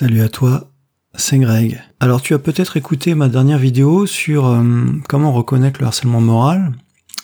Salut 0.00 0.22
à 0.22 0.30
toi, 0.30 0.70
c'est 1.14 1.38
Greg. 1.38 1.78
Alors 2.00 2.22
tu 2.22 2.32
as 2.32 2.38
peut-être 2.38 2.78
écouté 2.78 3.14
ma 3.14 3.28
dernière 3.28 3.58
vidéo 3.58 4.06
sur 4.06 4.46
euh, 4.46 4.62
comment 5.10 5.30
reconnaître 5.30 5.78
le 5.78 5.88
harcèlement 5.88 6.22
moral. 6.22 6.72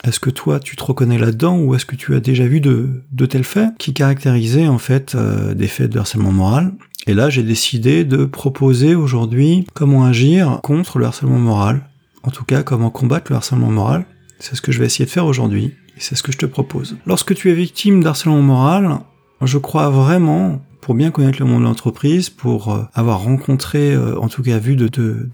Est-ce 0.05 0.21
que 0.21 0.29
toi 0.29 0.61
tu 0.61 0.77
te 0.77 0.85
reconnais 0.85 1.17
là-dedans 1.17 1.57
ou 1.59 1.75
est-ce 1.75 1.87
que 1.87 1.97
tu 1.97 2.15
as 2.15 2.21
déjà 2.21 2.47
vu 2.47 2.61
de, 2.61 3.03
tels 3.31 3.45
faits 3.45 3.71
qui 3.79 3.95
caractérisaient 3.95 4.69
en 4.69 4.77
fait 4.77 5.15
euh, 5.15 5.55
des 5.55 5.69
faits 5.69 5.91
de 5.91 5.99
harcèlement 5.99 6.33
moral? 6.33 6.75
Et 7.07 7.15
là 7.15 7.31
j'ai 7.31 7.43
décidé 7.43 8.05
de 8.05 8.27
proposer 8.27 8.95
aujourd'hui 8.95 9.67
comment 9.73 10.05
agir 10.05 10.61
contre 10.63 10.99
le 10.99 11.07
harcèlement 11.07 11.39
moral. 11.39 11.89
En 12.25 12.31
tout 12.31 12.45
cas 12.45 12.63
comment 12.63 12.91
combattre 12.91 13.33
le 13.33 13.37
harcèlement 13.37 13.71
moral. 13.71 14.05
C'est 14.39 14.55
ce 14.55 14.61
que 14.61 14.71
je 14.71 14.81
vais 14.81 14.85
essayer 14.85 15.07
de 15.07 15.11
faire 15.11 15.25
aujourd'hui 15.25 15.73
c'est 15.97 16.15
ce 16.15 16.23
que 16.23 16.31
je 16.31 16.37
te 16.37 16.45
propose. 16.45 16.99
Lorsque 17.07 17.35
tu 17.35 17.51
es 17.51 17.55
victime 17.55 18.03
d'harcèlement 18.03 18.43
moral, 18.43 18.99
je 19.41 19.57
crois 19.57 19.89
vraiment 19.89 20.61
pour 20.87 20.95
bien 20.95 21.11
connaître 21.11 21.41
le 21.41 21.47
monde 21.47 21.63
de 21.63 21.67
l'entreprise, 21.67 22.31
pour 22.31 22.73
euh, 22.73 22.85
avoir 22.95 23.25
rencontré, 23.25 23.93
euh, 23.93 24.17
en 24.21 24.29
tout 24.29 24.45
cas 24.45 24.59
vu 24.59 24.77
de, 24.77 24.87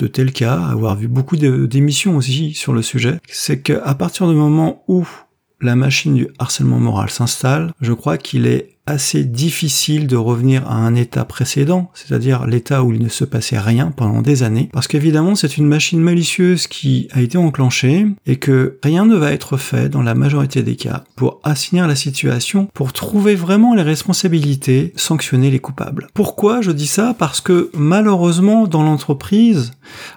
tels 0.07 0.33
cas, 0.33 0.59
avoir 0.59 0.97
vu 0.97 1.09
beaucoup 1.09 1.37
d'émissions 1.37 2.17
aussi 2.17 2.55
sur 2.55 2.73
le 2.73 2.81
sujet, 2.81 3.19
c'est 3.29 3.61
qu'à 3.61 3.95
partir 3.95 4.27
du 4.27 4.35
moment 4.35 4.83
où 4.89 5.07
la 5.61 5.77
machine 5.77 6.15
du 6.15 6.29
harcèlement 6.39 6.79
moral 6.79 7.11
s'installe, 7.11 7.71
je 7.83 7.93
crois 7.93 8.17
qu'il 8.17 8.47
est 8.47 8.72
assez 8.87 9.25
difficile 9.25 10.07
de 10.07 10.17
revenir 10.17 10.69
à 10.69 10.75
un 10.75 10.95
état 10.95 11.25
précédent, 11.25 11.91
c'est-à-dire 11.95 12.47
l'état 12.47 12.83
où 12.83 12.93
il 12.93 13.03
ne 13.03 13.09
se 13.09 13.25
passait 13.25 13.59
rien 13.59 13.91
pendant 13.91 14.23
des 14.23 14.43
années, 14.43 14.69
parce 14.73 14.89
qu'évidemment 14.89 15.35
c'est 15.35 15.57
une 15.57 15.67
machine 15.67 16.01
malicieuse 16.01 16.67
qui 16.67 17.09
a 17.13 17.21
été 17.21 17.39
enclenchée 17.39 18.07
et 18.27 18.37
que 18.37 18.79
rien 18.83 19.07
ne 19.07 19.17
va 19.17 19.33
être 19.33 19.57
fait 19.57 19.89
dans 19.89 20.03
la 20.03 20.15
majorité 20.15 20.63
des 20.63 20.77
cas 20.77 21.05
pour 21.17 21.41
assigner 21.45 21.87
la 21.87 21.97
situation, 21.97 22.69
pour 22.75 22.93
trouver 22.93 23.35
vraiment 23.35 23.75
les 23.75 23.83
responsabilités, 23.83 24.93
sanctionner 24.97 25.51
les 25.51 25.61
coupables. 25.61 26.09
Pourquoi 26.15 26.61
je 26.61 26.71
dis 26.71 26.87
ça? 26.87 27.15
Parce 27.19 27.41
que 27.41 27.71
malheureusement 27.75 28.67
dans 28.67 28.83
l'entreprise, 28.83 29.73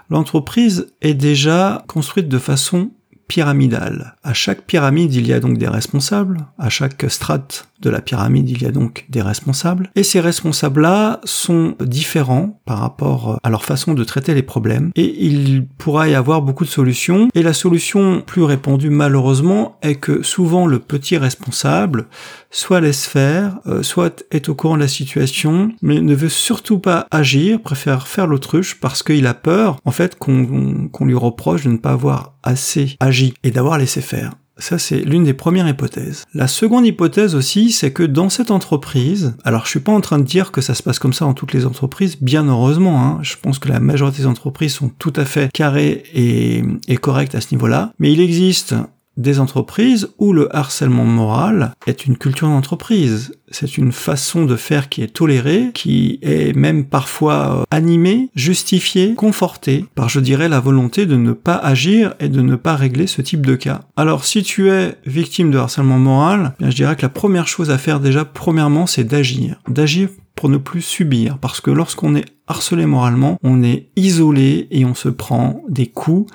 l'entreprise 0.09 0.87
est 1.01 1.13
déjà 1.13 1.83
construite 1.87 2.27
de 2.27 2.39
façon 2.39 2.91
pyramidale. 3.27 4.15
À 4.23 4.33
chaque 4.33 4.61
pyramide, 4.61 5.13
il 5.13 5.27
y 5.27 5.33
a 5.33 5.39
donc 5.39 5.57
des 5.57 5.67
responsables. 5.67 6.45
À 6.57 6.69
chaque 6.69 7.05
strate 7.09 7.67
la 7.89 8.01
pyramide, 8.01 8.49
il 8.49 8.61
y 8.61 8.65
a 8.65 8.71
donc 8.71 9.05
des 9.09 9.21
responsables. 9.21 9.89
Et 9.95 10.03
ces 10.03 10.19
responsables-là 10.19 11.21
sont 11.23 11.75
différents 11.79 12.61
par 12.65 12.79
rapport 12.79 13.39
à 13.43 13.49
leur 13.49 13.63
façon 13.63 13.93
de 13.93 14.03
traiter 14.03 14.33
les 14.33 14.43
problèmes. 14.43 14.91
Et 14.95 15.25
il 15.25 15.67
pourra 15.67 16.07
y 16.07 16.15
avoir 16.15 16.41
beaucoup 16.41 16.65
de 16.65 16.69
solutions. 16.69 17.29
Et 17.33 17.43
la 17.43 17.53
solution 17.53 18.21
plus 18.25 18.43
répandue, 18.43 18.89
malheureusement, 18.89 19.77
est 19.81 19.95
que 19.95 20.23
souvent 20.23 20.67
le 20.67 20.79
petit 20.79 21.17
responsable 21.17 22.07
soit 22.51 22.79
laisse 22.79 23.05
faire, 23.05 23.59
euh, 23.67 23.83
soit 23.83 24.23
est 24.31 24.49
au 24.49 24.55
courant 24.55 24.75
de 24.75 24.81
la 24.81 24.87
situation, 24.87 25.71
mais 25.81 25.99
ne 25.99 26.15
veut 26.15 26.29
surtout 26.29 26.79
pas 26.79 27.05
agir, 27.11 27.61
préfère 27.61 28.07
faire 28.07 28.27
l'autruche 28.27 28.79
parce 28.79 29.03
qu'il 29.03 29.27
a 29.27 29.33
peur, 29.33 29.77
en 29.83 29.91
fait, 29.91 30.17
qu'on 30.17 30.89
lui 31.01 31.15
reproche 31.15 31.63
de 31.63 31.69
ne 31.69 31.77
pas 31.77 31.91
avoir 31.91 32.35
assez 32.43 32.95
agi 32.99 33.33
et 33.43 33.51
d'avoir 33.51 33.77
laissé 33.77 34.01
faire. 34.01 34.31
Ça, 34.57 34.77
c'est 34.77 35.01
l'une 35.01 35.25
des 35.25 35.33
premières 35.33 35.67
hypothèses. 35.67 36.23
La 36.33 36.47
seconde 36.47 36.85
hypothèse 36.85 37.35
aussi, 37.35 37.71
c'est 37.71 37.91
que 37.91 38.03
dans 38.03 38.29
cette 38.29 38.51
entreprise, 38.51 39.35
alors 39.43 39.65
je 39.65 39.71
suis 39.71 39.79
pas 39.79 39.91
en 39.91 40.01
train 40.01 40.17
de 40.17 40.23
dire 40.23 40.51
que 40.51 40.61
ça 40.61 40.75
se 40.75 40.83
passe 40.83 40.97
comme 40.99 41.13
ça 41.13 41.25
dans 41.25 41.33
toutes 41.33 41.53
les 41.53 41.65
entreprises, 41.65 42.17
bien 42.21 42.47
heureusement, 42.47 43.03
hein, 43.03 43.19
je 43.21 43.35
pense 43.41 43.59
que 43.59 43.67
la 43.67 43.79
majorité 43.79 44.19
des 44.19 44.27
entreprises 44.27 44.73
sont 44.73 44.89
tout 44.97 45.13
à 45.17 45.25
fait 45.25 45.51
carrées 45.51 46.03
et, 46.13 46.63
et 46.87 46.97
correctes 46.97 47.35
à 47.35 47.41
ce 47.41 47.53
niveau-là, 47.53 47.91
mais 47.99 48.13
il 48.13 48.21
existe 48.21 48.75
des 49.17 49.39
entreprises 49.39 50.09
où 50.17 50.33
le 50.33 50.53
harcèlement 50.55 51.05
moral 51.05 51.73
est 51.87 52.05
une 52.05 52.17
culture 52.17 52.47
d'entreprise. 52.47 53.33
C'est 53.49 53.77
une 53.77 53.91
façon 53.91 54.45
de 54.45 54.55
faire 54.55 54.89
qui 54.89 55.01
est 55.03 55.13
tolérée, 55.13 55.71
qui 55.73 56.19
est 56.21 56.55
même 56.55 56.85
parfois 56.85 57.61
euh, 57.61 57.63
animée, 57.71 58.29
justifiée, 58.35 59.15
confortée 59.15 59.85
par, 59.95 60.09
je 60.09 60.19
dirais, 60.19 60.49
la 60.49 60.59
volonté 60.59 61.05
de 61.05 61.15
ne 61.15 61.31
pas 61.31 61.55
agir 61.55 62.15
et 62.19 62.27
de 62.27 62.41
ne 62.41 62.55
pas 62.55 62.75
régler 62.75 63.07
ce 63.07 63.21
type 63.21 63.45
de 63.45 63.55
cas. 63.55 63.81
Alors, 63.95 64.25
si 64.25 64.43
tu 64.43 64.69
es 64.69 64.95
victime 65.05 65.51
de 65.51 65.57
harcèlement 65.57 65.99
moral, 65.99 66.53
bien, 66.59 66.69
je 66.69 66.75
dirais 66.75 66.95
que 66.95 67.03
la 67.03 67.09
première 67.09 67.47
chose 67.47 67.69
à 67.69 67.77
faire 67.77 67.99
déjà, 67.99 68.25
premièrement, 68.25 68.87
c'est 68.87 69.03
d'agir. 69.03 69.55
D'agir 69.67 70.09
pour 70.35 70.49
ne 70.49 70.57
plus 70.57 70.81
subir. 70.81 71.37
Parce 71.39 71.61
que 71.61 71.71
lorsqu'on 71.71 72.15
est 72.15 72.25
harcelé 72.47 72.85
moralement, 72.85 73.39
on 73.41 73.63
est 73.63 73.87
isolé 73.95 74.67
et 74.69 74.85
on 74.85 74.93
se 74.93 75.09
prend 75.09 75.63
des 75.69 75.87
coups 75.87 76.31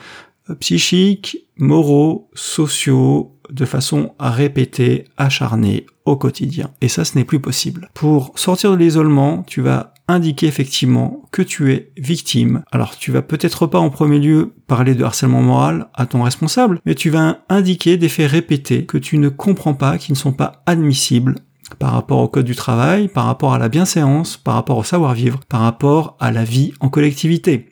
psychiques, 0.54 1.38
moraux, 1.56 2.30
sociaux, 2.34 3.36
de 3.50 3.64
façon 3.64 4.14
à 4.18 4.30
répéter, 4.30 5.04
acharnée 5.16 5.86
au 6.04 6.16
quotidien. 6.16 6.70
Et 6.80 6.88
ça, 6.88 7.04
ce 7.04 7.16
n'est 7.18 7.24
plus 7.24 7.40
possible. 7.40 7.90
Pour 7.94 8.32
sortir 8.36 8.70
de 8.72 8.76
l'isolement, 8.76 9.42
tu 9.46 9.60
vas 9.60 9.92
indiquer 10.08 10.46
effectivement 10.46 11.22
que 11.30 11.42
tu 11.42 11.72
es 11.72 11.92
victime. 11.96 12.62
Alors 12.72 12.96
tu 12.96 13.12
vas 13.12 13.22
peut-être 13.22 13.66
pas 13.66 13.78
en 13.78 13.90
premier 13.90 14.18
lieu 14.18 14.52
parler 14.66 14.94
de 14.94 15.04
harcèlement 15.04 15.42
moral 15.42 15.88
à 15.94 16.06
ton 16.06 16.22
responsable, 16.22 16.80
mais 16.84 16.94
tu 16.94 17.10
vas 17.10 17.38
indiquer 17.48 17.96
des 17.96 18.08
faits 18.08 18.30
répétés 18.30 18.86
que 18.86 18.98
tu 18.98 19.18
ne 19.18 19.28
comprends 19.28 19.74
pas, 19.74 19.98
qui 19.98 20.10
ne 20.10 20.16
sont 20.16 20.32
pas 20.32 20.62
admissibles 20.66 21.36
par 21.78 21.92
rapport 21.92 22.18
au 22.18 22.28
code 22.28 22.44
du 22.44 22.56
travail, 22.56 23.06
par 23.06 23.26
rapport 23.26 23.54
à 23.54 23.58
la 23.58 23.68
bienséance, 23.68 24.36
par 24.36 24.54
rapport 24.54 24.78
au 24.78 24.84
savoir-vivre, 24.84 25.40
par 25.48 25.60
rapport 25.60 26.16
à 26.18 26.32
la 26.32 26.42
vie 26.42 26.72
en 26.80 26.88
collectivité. 26.88 27.69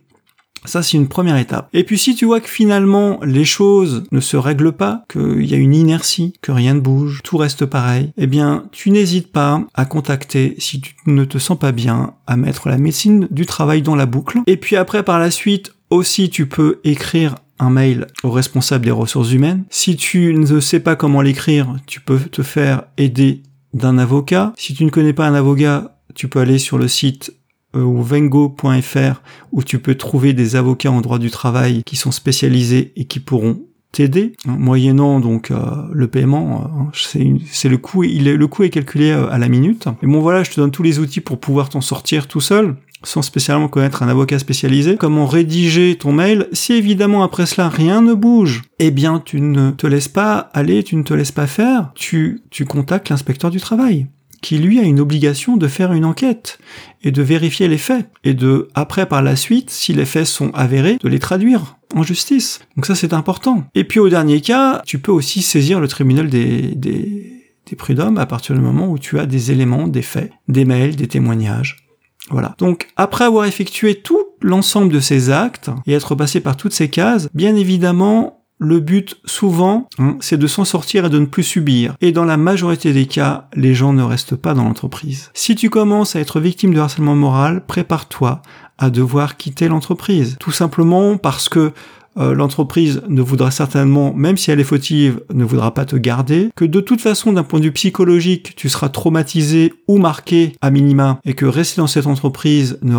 Ça, 0.69 0.83
c'est 0.83 0.97
une 0.97 1.09
première 1.09 1.37
étape. 1.37 1.69
Et 1.73 1.83
puis 1.83 1.99
si 1.99 2.15
tu 2.15 2.27
vois 2.27 2.41
que 2.41 2.49
finalement 2.49 3.21
les 3.25 3.45
choses 3.45 4.05
ne 4.13 4.21
se 4.21 4.37
règlent 4.37 4.73
pas, 4.73 5.05
qu'il 5.11 5.47
y 5.47 5.55
a 5.55 5.59
une 5.59 5.75
inertie, 5.75 6.35
que 6.43 6.53
rien 6.53 6.75
ne 6.75 6.81
bouge, 6.81 7.21
tout 7.25 7.39
reste 7.39 7.65
pareil, 7.67 8.13
eh 8.17 8.27
bien, 8.27 8.65
tu 8.71 8.91
n'hésites 8.91 9.33
pas 9.33 9.63
à 9.75 9.85
contacter, 9.85 10.55
si 10.59 10.81
tu 10.81 10.95
ne 11.07 11.25
te 11.25 11.39
sens 11.39 11.59
pas 11.59 11.73
bien, 11.73 12.15
à 12.27 12.37
mettre 12.37 12.69
la 12.69 12.79
médecine 12.79 13.29
du 13.31 13.47
travail 13.47 13.83
dans 13.83 13.97
la 13.97 14.07
boucle. 14.07 14.41
Et 14.47 14.57
puis 14.57 14.77
après, 14.77 15.03
par 15.03 15.19
la 15.19 15.31
suite, 15.31 15.75
aussi, 15.91 16.29
tu 16.29 16.47
peux 16.47 16.81
écrire 16.85 17.37
un 17.59 17.71
mail 17.71 18.07
au 18.23 18.31
responsable 18.31 18.85
des 18.85 18.91
ressources 18.91 19.33
humaines. 19.33 19.65
Si 19.71 19.97
tu 19.97 20.35
ne 20.35 20.61
sais 20.61 20.81
pas 20.81 20.97
comment 20.97 21.23
l'écrire, 21.23 21.77
tu 21.87 22.01
peux 22.01 22.19
te 22.19 22.43
faire 22.43 22.83
aider 22.99 23.43
d'un 23.75 23.99
avocat. 23.99 24.53
Si 24.57 24.75
tu 24.75 24.85
ne 24.85 24.91
connais 24.91 25.13
pas 25.13 25.27
un 25.27 25.35
avocat, 25.35 25.99
tu 26.15 26.29
peux 26.29 26.41
aller 26.41 26.59
sur 26.59 26.79
le 26.79 26.89
site 26.89 27.35
ou 27.83 28.03
vengo.fr 28.03 29.23
où 29.53 29.63
tu 29.63 29.79
peux 29.79 29.95
trouver 29.95 30.33
des 30.33 30.57
avocats 30.57 30.91
en 30.91 31.01
droit 31.01 31.19
du 31.19 31.31
travail 31.31 31.83
qui 31.85 31.97
sont 31.97 32.13
spécialisés 32.13 32.93
et 32.97 33.05
qui 33.05 33.21
pourront 33.21 33.61
t'aider 33.91 34.35
hein, 34.47 34.57
moyennant 34.59 35.19
donc 35.19 35.51
euh, 35.51 35.57
le 35.93 36.09
paiement 36.09 36.91
euh, 36.95 37.41
c'est 37.45 37.69
le 37.69 37.79
coût 37.79 38.05
est, 38.05 38.09
le 38.19 38.47
coût 38.47 38.65
est 38.65 38.71
calculé 38.71 39.11
à 39.11 39.39
la 39.39 39.49
minute. 39.49 39.87
Et 40.03 40.07
bon 40.07 40.21
voilà 40.21 40.43
je 40.43 40.51
te 40.51 40.61
donne 40.61 40.71
tous 40.71 40.83
les 40.83 40.99
outils 40.99 41.21
pour 41.21 41.39
pouvoir 41.39 41.69
t'en 41.69 41.81
sortir 41.81 42.27
tout 42.27 42.41
seul 42.41 42.77
sans 43.05 43.23
spécialement 43.23 43.69
connaître 43.69 44.03
un 44.03 44.09
avocat 44.09 44.39
spécialisé, 44.39 44.97
comment 44.97 45.27
rédiger 45.27 45.97
ton 45.97 46.13
mail, 46.13 46.49
si 46.53 46.73
évidemment 46.73 47.23
après 47.23 47.47
cela 47.47 47.69
rien 47.69 48.03
ne 48.03 48.15
bouge, 48.15 48.63
eh 48.79 48.91
bien 48.91 49.23
tu 49.25 49.41
ne 49.41 49.71
te 49.71 49.87
laisses 49.87 50.09
pas 50.09 50.51
aller, 50.53 50.83
tu 50.83 50.97
ne 50.97 51.03
te 51.03 51.15
laisses 51.15 51.33
pas 51.33 51.47
faire, 51.47 51.93
tu, 51.95 52.43
tu 52.51 52.65
contactes 52.65 53.09
l'inspecteur 53.09 53.51
du 53.51 53.61
travail 53.61 54.09
qui 54.41 54.59
lui 54.59 54.79
a 54.79 54.83
une 54.83 55.01
obligation 55.01 55.57
de 55.57 55.69
faire 55.69 55.93
une 55.93 56.05
enquête 56.05 56.59
et 57.03 57.11
de 57.11 57.23
vérifier 57.23 57.69
les 57.69 57.79
faits 57.79 58.09
et 58.25 58.35
de 58.35 58.69
après 58.75 59.07
par 59.07 59.23
la 59.23 59.37
suite 59.37 59.71
si 59.71 59.93
les 59.93 60.05
faits 60.05 60.27
sont 60.27 60.51
avérés 60.55 60.99
de 61.03 61.09
les 61.09 61.19
traduire 61.19 61.77
en 61.95 62.03
justice. 62.03 62.61
Donc 62.77 62.87
ça 62.87 62.95
c'est 62.95 63.13
important. 63.13 63.65
Et 63.75 63.85
puis 63.85 64.01
au 64.01 64.09
dernier 64.09 64.41
cas, 64.41 64.83
tu 64.85 64.99
peux 64.99 65.13
aussi 65.13 65.43
saisir 65.43 65.81
le 65.81 65.89
tribunal 65.89 66.29
des, 66.29 66.75
des, 66.75 67.45
des 67.67 67.77
prud'hommes 67.77 68.19
à 68.19 68.27
partir 68.27 68.55
du 68.55 68.61
moment 68.61 68.91
où 68.91 68.99
tu 68.99 69.19
as 69.19 69.27
des 69.27 69.51
éléments, 69.51 69.89
des 69.89 70.03
faits, 70.03 70.33
des 70.49 70.65
mails, 70.65 70.97
des 70.97 71.09
témoignages. 71.09 71.89
Voilà. 72.31 72.55
Donc 72.59 72.89
après 72.97 73.25
avoir 73.25 73.47
effectué 73.47 73.95
tout 73.95 74.23
l'ensemble 74.43 74.93
de 74.93 75.01
ces 75.01 75.31
actes 75.31 75.71
et 75.87 75.93
être 75.93 76.15
passé 76.15 76.41
par 76.41 76.57
toutes 76.57 76.75
ces 76.75 76.89
cases, 76.89 77.29
bien 77.35 77.57
évidemment, 77.57 78.38
le 78.59 78.81
but, 78.81 79.17
souvent, 79.25 79.89
hein, 79.99 80.17
c'est 80.21 80.37
de 80.37 80.47
s'en 80.47 80.65
sortir 80.65 81.07
et 81.07 81.11
de 81.11 81.19
ne 81.19 81.27
plus 81.27 81.45
subir. 81.45 81.95
Et 82.01 82.13
dans 82.13 82.25
la 82.25 82.37
majorité 82.37 82.93
des 82.93 83.07
cas, 83.07 83.49
les 83.55 83.75
gens 83.75 83.93
ne 83.93 84.03
restent 84.03 84.37
pas 84.37 84.55
dans 84.55 84.65
l'entreprise. 84.65 85.31
Si 85.35 85.55
tu 85.55 85.71
commences 85.71 86.17
à 86.17 86.21
être 86.21 86.41
victime 86.41 86.75
de 86.75 86.81
harcèlement 86.81 87.15
moral, 87.15 87.65
prépare-toi 87.67 88.43
à 88.79 88.91
devoir 88.91 89.37
quitter 89.37 89.69
l'entreprise. 89.69 90.37
Tout 90.39 90.53
simplement 90.53 91.19
parce 91.19 91.49
que 91.49 91.73
euh, 92.19 92.35
l'entreprise 92.35 93.03
ne 93.09 93.23
voudra 93.23 93.51
certainement, 93.51 94.13
même 94.13 94.37
si 94.37 94.51
elle 94.51 94.61
est 94.61 94.65
fautive, 94.65 95.21
ne 95.33 95.45
voudra 95.45 95.73
pas 95.73 95.85
te 95.85 95.97
garder, 95.97 96.51
que 96.57 96.65
de 96.65 96.81
toute 96.81 97.01
façon, 97.01 97.33
d'un 97.33 97.45
point 97.45 97.61
de 97.61 97.67
vue 97.67 97.73
psychologique, 97.73 98.57
tu 98.57 98.69
seras 98.69 98.89
traumatisé 98.89 99.73
ou 99.87 99.99
marqué 99.99 100.55
à 100.61 100.71
minima, 100.71 101.21
et 101.25 101.35
que 101.35 101.47
rester 101.47 101.81
dans 101.81 101.87
cette 101.87 102.07
entreprise 102.07 102.79
ne 102.83 102.97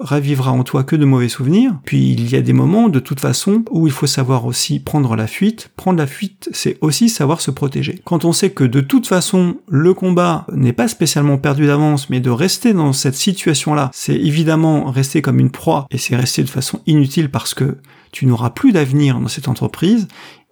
ravivera 0.00 0.52
en 0.52 0.62
toi 0.62 0.84
que 0.84 0.96
de 0.96 1.04
mauvais 1.04 1.28
souvenirs. 1.28 1.74
Puis 1.84 2.12
il 2.12 2.30
y 2.30 2.36
a 2.36 2.40
des 2.40 2.52
moments, 2.52 2.88
de 2.88 3.00
toute 3.00 3.20
façon, 3.20 3.64
où 3.70 3.86
il 3.86 3.92
faut 3.92 4.06
savoir 4.06 4.46
aussi 4.46 4.80
prendre 4.80 5.16
la 5.16 5.26
fuite. 5.26 5.70
Prendre 5.76 5.98
la 5.98 6.06
fuite, 6.06 6.48
c'est 6.52 6.78
aussi 6.80 7.08
savoir 7.08 7.40
se 7.40 7.50
protéger. 7.50 8.00
Quand 8.04 8.24
on 8.24 8.32
sait 8.32 8.50
que 8.50 8.64
de 8.64 8.80
toute 8.80 9.06
façon, 9.06 9.56
le 9.68 9.94
combat 9.94 10.46
n'est 10.52 10.72
pas 10.72 10.88
spécialement 10.88 11.38
perdu 11.38 11.66
d'avance, 11.66 12.10
mais 12.10 12.20
de 12.20 12.30
rester 12.30 12.72
dans 12.72 12.92
cette 12.92 13.14
situation-là, 13.14 13.90
c'est 13.92 14.16
évidemment 14.16 14.90
rester 14.90 15.22
comme 15.22 15.40
une 15.40 15.50
proie, 15.50 15.86
et 15.90 15.98
c'est 15.98 16.16
rester 16.16 16.42
de 16.42 16.50
façon 16.50 16.80
inutile 16.86 17.30
parce 17.30 17.54
que 17.54 17.78
tu 18.12 18.26
n'auras 18.26 18.50
plus 18.50 18.72
d'avenir 18.72 19.18
dans 19.20 19.28
cette 19.28 19.48
entreprise, 19.48 20.08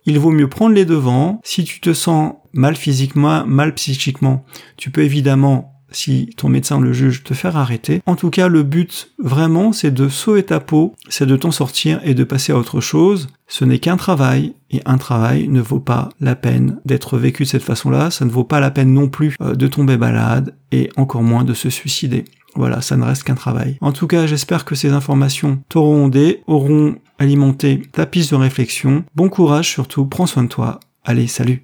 il 0.06 0.18
vaut 0.18 0.30
mieux 0.30 0.48
prendre 0.48 0.74
les 0.74 0.84
devants. 0.84 1.40
Si 1.44 1.64
tu 1.64 1.80
te 1.80 1.92
sens 1.92 2.34
mal 2.52 2.76
physiquement, 2.76 3.44
mal 3.46 3.74
psychiquement, 3.74 4.44
tu 4.76 4.90
peux 4.90 5.02
évidemment 5.02 5.75
si 5.90 6.30
ton 6.36 6.48
médecin 6.48 6.80
le 6.80 6.92
juge, 6.92 7.24
te 7.24 7.34
faire 7.34 7.56
arrêter. 7.56 8.02
En 8.06 8.16
tout 8.16 8.30
cas, 8.30 8.48
le 8.48 8.62
but 8.62 9.10
vraiment, 9.18 9.72
c'est 9.72 9.92
de 9.92 10.08
sauver 10.08 10.42
ta 10.42 10.60
peau, 10.60 10.94
c'est 11.08 11.26
de 11.26 11.36
t'en 11.36 11.50
sortir 11.50 12.00
et 12.04 12.14
de 12.14 12.24
passer 12.24 12.52
à 12.52 12.58
autre 12.58 12.80
chose. 12.80 13.28
Ce 13.48 13.64
n'est 13.64 13.78
qu'un 13.78 13.96
travail, 13.96 14.54
et 14.70 14.82
un 14.86 14.98
travail 14.98 15.48
ne 15.48 15.60
vaut 15.60 15.80
pas 15.80 16.08
la 16.20 16.34
peine 16.34 16.80
d'être 16.84 17.16
vécu 17.16 17.44
de 17.44 17.48
cette 17.48 17.62
façon-là, 17.62 18.10
ça 18.10 18.24
ne 18.24 18.30
vaut 18.30 18.44
pas 18.44 18.60
la 18.60 18.72
peine 18.72 18.92
non 18.92 19.08
plus 19.08 19.36
euh, 19.40 19.54
de 19.54 19.68
tomber 19.68 19.96
malade, 19.96 20.54
et 20.72 20.90
encore 20.96 21.22
moins 21.22 21.44
de 21.44 21.54
se 21.54 21.70
suicider. 21.70 22.24
Voilà, 22.56 22.80
ça 22.80 22.96
ne 22.96 23.04
reste 23.04 23.22
qu'un 23.22 23.34
travail. 23.34 23.76
En 23.80 23.92
tout 23.92 24.06
cas, 24.06 24.26
j'espère 24.26 24.64
que 24.64 24.74
ces 24.74 24.90
informations 24.90 25.60
t'auront 25.68 26.08
aidé, 26.08 26.42
auront 26.46 26.96
alimenté 27.18 27.82
ta 27.92 28.06
piste 28.06 28.30
de 28.30 28.36
réflexion. 28.36 29.04
Bon 29.14 29.28
courage 29.28 29.70
surtout, 29.70 30.06
prends 30.06 30.26
soin 30.26 30.44
de 30.44 30.48
toi. 30.48 30.80
Allez, 31.04 31.26
salut 31.26 31.62